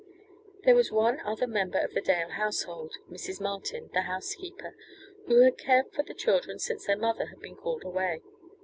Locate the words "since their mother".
6.57-7.27